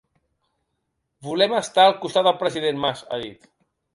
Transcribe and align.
Volem 1.27 1.53
estar 1.59 1.85
al 1.89 1.95
costat 2.05 2.27
del 2.29 2.39
president 2.41 2.83
Mas, 2.87 3.07
ha 3.17 3.23
dit. 3.27 3.49